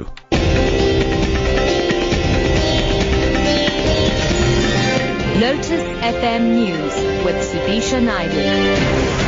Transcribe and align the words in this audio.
Naidu. 0.00 0.30
Lotus 5.40 5.82
FM 6.00 6.42
News 6.54 7.24
with 7.24 7.36
Sudisha 7.36 8.02
Naidu. 8.02 9.20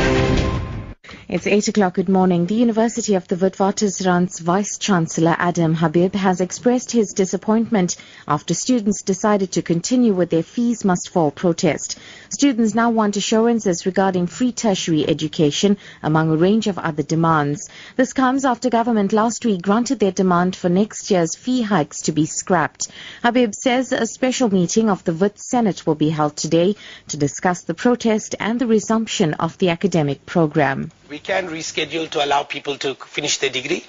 It's 1.29 1.47
8 1.47 1.69
o'clock. 1.69 1.95
Good 1.95 2.09
morning. 2.09 2.45
The 2.45 2.53
University 2.53 3.15
of 3.15 3.27
the 3.27 3.35
Witwatersrand's 3.35 4.39
Vice 4.39 4.77
Chancellor 4.77 5.35
Adam 5.39 5.73
Habib 5.73 6.13
has 6.13 6.41
expressed 6.41 6.91
his 6.91 7.13
disappointment 7.13 7.95
after 8.27 8.53
students 8.53 9.01
decided 9.01 9.53
to 9.53 9.63
continue 9.63 10.13
with 10.13 10.29
their 10.29 10.43
fees 10.43 10.85
must 10.85 11.09
fall 11.09 11.31
protest. 11.31 11.97
Students 12.33 12.73
now 12.73 12.89
want 12.89 13.15
assurances 13.15 13.85
regarding 13.85 14.25
free 14.25 14.51
tertiary 14.51 15.07
education 15.07 15.77
among 16.01 16.31
a 16.31 16.35
range 16.35 16.65
of 16.65 16.79
other 16.79 17.03
demands. 17.03 17.69
This 17.95 18.11
comes 18.11 18.43
after 18.43 18.71
government 18.71 19.13
last 19.13 19.45
week 19.45 19.61
granted 19.61 19.99
their 19.99 20.11
demand 20.11 20.55
for 20.55 20.67
next 20.67 21.11
year's 21.11 21.35
fee 21.35 21.61
hikes 21.61 22.01
to 22.01 22.11
be 22.11 22.25
scrapped. 22.25 22.87
Habib 23.21 23.53
says 23.53 23.91
a 23.91 24.07
special 24.07 24.51
meeting 24.51 24.89
of 24.89 25.03
the 25.03 25.13
Wits 25.13 25.47
Senate 25.47 25.85
will 25.85 25.93
be 25.93 26.09
held 26.09 26.35
today 26.35 26.75
to 27.09 27.17
discuss 27.17 27.61
the 27.61 27.75
protest 27.75 28.33
and 28.39 28.59
the 28.59 28.65
resumption 28.65 29.35
of 29.35 29.55
the 29.59 29.69
academic 29.69 30.25
program 30.25 30.91
we 31.13 31.19
can 31.19 31.47
reschedule 31.47 32.09
to 32.09 32.25
allow 32.25 32.41
people 32.41 32.75
to 32.75 32.95
finish 32.95 33.37
their 33.37 33.51
degree, 33.51 33.83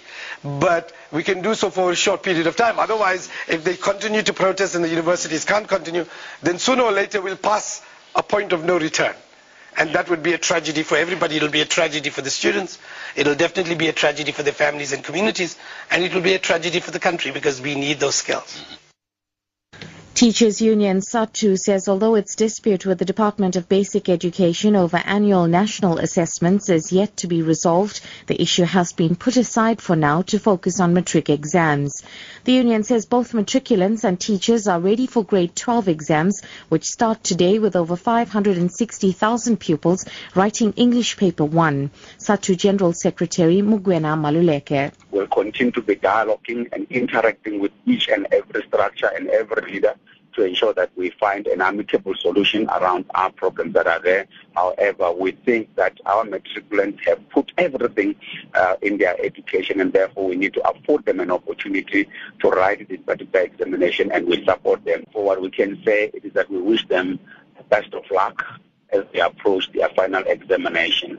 but 0.44 0.92
we 1.10 1.22
can 1.22 1.40
do 1.40 1.54
so 1.54 1.70
for 1.70 1.90
a 1.90 1.94
short 1.94 2.22
period 2.22 2.46
of 2.46 2.54
time. 2.54 2.78
Otherwise, 2.78 3.30
if 3.48 3.64
they 3.64 3.76
continue 3.76 4.20
to 4.20 4.34
protest 4.34 4.74
and 4.74 4.84
the 4.84 4.90
universities 4.90 5.46
can't 5.46 5.66
continue, 5.66 6.04
then 6.42 6.58
sooner 6.58 6.82
or 6.82 6.92
later 6.92 7.22
we'll 7.22 7.36
pass 7.36 7.80
a 8.14 8.22
point 8.22 8.52
of 8.52 8.64
no 8.64 8.78
return. 8.78 9.14
And 9.76 9.92
that 9.94 10.08
would 10.08 10.22
be 10.22 10.32
a 10.34 10.38
tragedy 10.38 10.84
for 10.84 10.96
everybody. 10.96 11.36
It'll 11.36 11.48
be 11.48 11.60
a 11.60 11.64
tragedy 11.66 12.10
for 12.10 12.22
the 12.22 12.30
students. 12.30 12.78
It'll 13.16 13.34
definitely 13.34 13.74
be 13.74 13.88
a 13.88 13.92
tragedy 13.92 14.30
for 14.30 14.44
their 14.44 14.52
families 14.52 14.92
and 14.92 15.02
communities. 15.02 15.56
And 15.90 16.04
it 16.04 16.14
will 16.14 16.20
be 16.22 16.34
a 16.34 16.38
tragedy 16.38 16.78
for 16.78 16.92
the 16.92 17.00
country 17.00 17.32
because 17.32 17.60
we 17.60 17.74
need 17.74 17.98
those 17.98 18.14
skills. 18.14 18.44
Mm-hmm. 18.60 18.74
Teachers 20.24 20.62
Union 20.62 21.00
Sadtu 21.00 21.58
says 21.58 21.86
although 21.86 22.14
its 22.14 22.34
dispute 22.34 22.86
with 22.86 22.98
the 22.98 23.04
Department 23.04 23.56
of 23.56 23.68
Basic 23.68 24.08
Education 24.08 24.74
over 24.74 24.96
annual 24.96 25.46
national 25.46 25.98
assessments 25.98 26.70
is 26.70 26.90
yet 26.90 27.14
to 27.18 27.26
be 27.26 27.42
resolved, 27.42 28.00
the 28.26 28.40
issue 28.40 28.64
has 28.64 28.94
been 28.94 29.16
put 29.16 29.36
aside 29.36 29.82
for 29.82 29.94
now 29.96 30.22
to 30.22 30.38
focus 30.38 30.80
on 30.80 30.94
matric 30.94 31.28
exams. 31.28 32.02
The 32.44 32.52
union 32.52 32.84
says 32.84 33.04
both 33.04 33.32
matriculants 33.32 34.02
and 34.02 34.18
teachers 34.18 34.66
are 34.66 34.80
ready 34.80 35.06
for 35.06 35.22
grade 35.22 35.54
12 35.54 35.88
exams, 35.88 36.40
which 36.70 36.84
start 36.86 37.22
today 37.22 37.58
with 37.58 37.76
over 37.76 37.94
560,000 37.94 39.60
pupils 39.60 40.06
writing 40.34 40.72
English 40.72 41.18
paper 41.18 41.44
1. 41.44 41.90
Sadtu 42.16 42.56
General 42.56 42.94
Secretary 42.94 43.56
Mugwena 43.56 44.16
Maluleke. 44.16 44.90
We'll 45.10 45.26
continue 45.26 45.72
to 45.72 45.82
be 45.82 45.96
dialoguing 45.96 46.72
and 46.72 46.86
interacting 46.88 47.60
with 47.60 47.72
each 47.84 48.08
and 48.08 48.26
every 48.32 48.62
structure 48.62 49.10
and 49.14 49.28
every 49.28 49.70
leader 49.70 49.94
to 50.34 50.44
ensure 50.44 50.72
that 50.74 50.90
we 50.96 51.10
find 51.10 51.46
an 51.46 51.60
amicable 51.60 52.14
solution 52.14 52.68
around 52.68 53.04
our 53.14 53.30
problems 53.30 53.74
that 53.74 53.86
are 53.86 54.00
there. 54.00 54.26
However, 54.54 55.12
we 55.12 55.32
think 55.32 55.74
that 55.76 55.98
our 56.06 56.24
matriculants 56.24 57.04
have 57.06 57.28
put 57.30 57.52
everything 57.58 58.14
uh, 58.54 58.76
in 58.82 58.98
their 58.98 59.16
education 59.24 59.80
and 59.80 59.92
therefore 59.92 60.28
we 60.28 60.36
need 60.36 60.54
to 60.54 60.68
afford 60.68 61.04
them 61.04 61.20
an 61.20 61.30
opportunity 61.30 62.08
to 62.40 62.48
write 62.50 62.88
this 62.88 63.00
particular 63.00 63.44
examination 63.44 64.10
and 64.12 64.26
we 64.26 64.44
support 64.44 64.84
them. 64.84 65.04
For 65.12 65.24
what 65.24 65.40
we 65.40 65.50
can 65.50 65.82
say 65.84 66.10
is 66.12 66.32
that 66.32 66.50
we 66.50 66.60
wish 66.60 66.86
them 66.88 67.18
the 67.56 67.64
best 67.64 67.92
of 67.94 68.04
luck 68.10 68.44
as 68.90 69.04
they 69.12 69.20
approach 69.20 69.70
their 69.72 69.88
final 69.90 70.22
examination. 70.26 71.18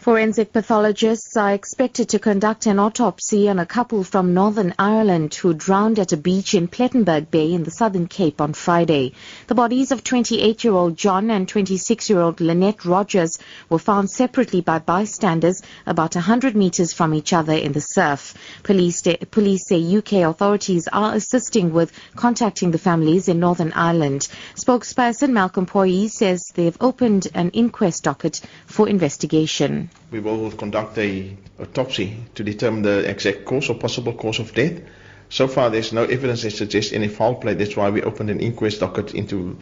Forensic 0.00 0.54
pathologists 0.54 1.36
are 1.36 1.52
expected 1.52 2.08
to 2.08 2.18
conduct 2.18 2.64
an 2.64 2.78
autopsy 2.78 3.50
on 3.50 3.58
a 3.58 3.66
couple 3.66 4.02
from 4.02 4.32
Northern 4.32 4.72
Ireland 4.78 5.34
who 5.34 5.52
drowned 5.52 5.98
at 5.98 6.14
a 6.14 6.16
beach 6.16 6.54
in 6.54 6.68
Plettenberg 6.68 7.30
Bay 7.30 7.52
in 7.52 7.64
the 7.64 7.70
Southern 7.70 8.06
Cape 8.06 8.40
on 8.40 8.54
Friday. 8.54 9.12
The 9.48 9.54
bodies 9.54 9.92
of 9.92 10.02
28-year-old 10.02 10.96
John 10.96 11.30
and 11.30 11.46
26-year-old 11.46 12.40
Lynette 12.40 12.86
Rogers 12.86 13.38
were 13.68 13.78
found 13.78 14.08
separately 14.08 14.62
by 14.62 14.78
bystanders 14.78 15.60
about 15.84 16.14
100 16.14 16.56
meters 16.56 16.94
from 16.94 17.12
each 17.12 17.34
other 17.34 17.52
in 17.52 17.72
the 17.72 17.82
surf. 17.82 18.32
Police, 18.62 19.02
police 19.30 19.68
say 19.68 19.96
UK 19.98 20.12
authorities 20.26 20.88
are 20.90 21.14
assisting 21.14 21.74
with 21.74 21.92
contacting 22.16 22.70
the 22.70 22.78
families 22.78 23.28
in 23.28 23.38
Northern 23.38 23.74
Ireland. 23.74 24.28
Spokesperson 24.54 25.32
Malcolm 25.32 25.66
Pojie 25.66 26.08
says 26.08 26.50
they've 26.54 26.78
opened 26.80 27.28
an 27.34 27.50
inquest 27.50 28.04
docket 28.04 28.40
for 28.64 28.88
investigation 28.88 29.89
we 30.10 30.20
will 30.20 30.50
conduct 30.50 30.98
a 30.98 31.36
autopsy 31.60 32.16
to 32.34 32.42
determine 32.44 32.82
the 32.82 33.08
exact 33.08 33.44
cause 33.44 33.68
or 33.70 33.74
possible 33.74 34.12
cause 34.12 34.38
of 34.38 34.54
death. 34.54 34.80
So 35.28 35.46
far, 35.46 35.70
there's 35.70 35.92
no 35.92 36.04
evidence 36.04 36.42
that 36.42 36.50
suggests 36.50 36.92
any 36.92 37.08
foul 37.08 37.36
play. 37.36 37.54
That's 37.54 37.76
why 37.76 37.90
we 37.90 38.02
opened 38.02 38.30
an 38.30 38.40
inquest 38.40 38.80
docket 38.80 39.14
into 39.14 39.58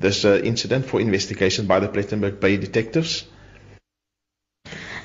this 0.00 0.24
uh, 0.24 0.40
incident 0.42 0.86
for 0.86 1.00
investigation 1.00 1.66
by 1.66 1.78
the 1.78 1.88
Plettenberg 1.88 2.40
Bay 2.40 2.56
detectives. 2.56 3.24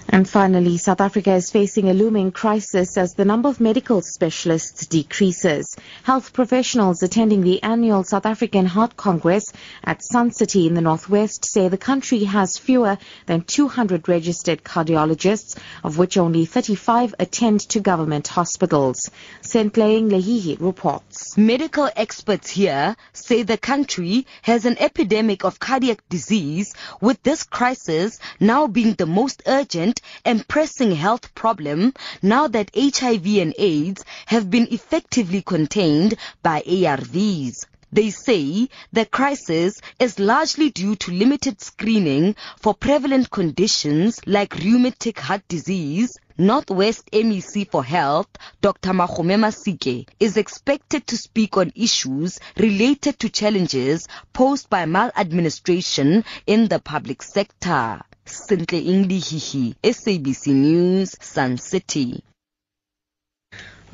And 0.09 0.27
finally, 0.27 0.77
South 0.77 1.01
Africa 1.01 1.33
is 1.33 1.51
facing 1.51 1.89
a 1.89 1.93
looming 1.93 2.31
crisis 2.31 2.97
as 2.97 3.13
the 3.13 3.25
number 3.25 3.49
of 3.49 3.59
medical 3.59 4.01
specialists 4.01 4.87
decreases. 4.87 5.75
Health 6.03 6.31
professionals 6.31 7.03
attending 7.03 7.41
the 7.41 7.61
annual 7.61 8.03
South 8.05 8.25
African 8.25 8.65
Heart 8.65 8.95
Congress 8.95 9.51
at 9.83 10.03
Sun 10.03 10.31
City 10.31 10.65
in 10.65 10.75
the 10.75 10.81
northwest 10.81 11.45
say 11.45 11.67
the 11.67 11.77
country 11.77 12.23
has 12.23 12.57
fewer 12.57 12.97
than 13.25 13.41
200 13.41 14.07
registered 14.07 14.63
cardiologists, 14.63 15.57
of 15.83 15.97
which 15.97 16.17
only 16.17 16.45
35 16.45 17.13
attend 17.19 17.59
to 17.69 17.81
government 17.81 18.29
hospitals. 18.29 19.11
Sentleing 19.41 20.09
Lehihi 20.09 20.59
reports. 20.61 21.37
Medical 21.37 21.89
experts 21.95 22.49
here 22.49 22.95
say 23.11 23.43
the 23.43 23.57
country 23.57 24.25
has 24.41 24.65
an 24.65 24.77
epidemic 24.79 25.43
of 25.43 25.59
cardiac 25.59 25.99
disease, 26.07 26.73
with 27.01 27.21
this 27.23 27.43
crisis 27.43 28.19
now 28.39 28.67
being 28.67 28.93
the 28.93 29.05
most 29.05 29.43
urgent 29.45 29.96
and 30.25 30.47
pressing 30.47 30.95
health 30.95 31.33
problem 31.35 31.93
now 32.21 32.47
that 32.47 32.71
HIV 32.75 33.25
and 33.37 33.53
AIDS 33.57 34.03
have 34.25 34.49
been 34.49 34.67
effectively 34.71 35.41
contained 35.41 36.15
by 36.41 36.61
ARVs. 36.61 37.65
They 37.89 38.09
say 38.09 38.67
the 38.91 39.05
crisis 39.05 39.79
is 39.97 40.19
largely 40.19 40.69
due 40.69 40.97
to 40.97 41.11
limited 41.11 41.61
screening 41.61 42.35
for 42.59 42.73
prevalent 42.73 43.31
conditions 43.31 44.19
like 44.25 44.55
rheumatic 44.55 45.19
heart 45.19 45.47
disease. 45.47 46.17
Northwest 46.37 47.09
MEC 47.13 47.71
for 47.71 47.85
Health, 47.85 48.27
Dr. 48.61 48.91
Magome 48.91 49.39
Masike, 49.39 50.05
is 50.19 50.35
expected 50.35 51.07
to 51.07 51.17
speak 51.17 51.55
on 51.55 51.71
issues 51.75 52.39
related 52.57 53.19
to 53.19 53.29
challenges 53.29 54.07
posed 54.33 54.69
by 54.69 54.85
maladministration 54.85 56.25
in 56.45 56.67
the 56.67 56.79
public 56.79 57.23
sector. 57.23 58.01
Sentle 58.27 58.85
Ingli 58.85 59.75
SABC 59.83 60.47
News, 60.47 61.15
Sun 61.21 61.57
City. 61.57 62.23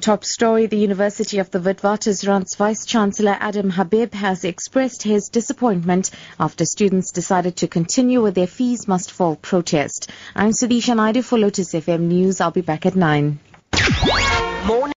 Top 0.01 0.25
story, 0.25 0.66
the 0.66 0.77
University 0.77 1.38
of 1.38 1.51
the 1.51 1.59
Witwatersrand's 1.59 2.55
Vice 2.55 2.85
Chancellor 2.85 3.38
Adam 3.39 3.69
Habib 3.69 4.13
has 4.13 4.44
expressed 4.44 5.03
his 5.03 5.29
disappointment 5.29 6.09
after 6.39 6.66
students 6.66 7.11
decided 7.11 7.57
to 7.57 7.67
continue 7.67 8.21
with 8.21 8.33
their 8.33 8.47
fees 8.47 8.88
must 8.88 9.11
fall 9.11 9.35
protest. 9.35 10.09
I'm 10.35 10.50
Sudisha 10.50 10.95
Naidu 10.95 11.21
for 11.21 11.38
Lotus 11.38 11.73
FM 11.73 12.01
News. 12.01 12.41
I'll 12.41 12.51
be 12.51 12.61
back 12.61 12.85
at 12.85 12.95
9. 12.95 13.39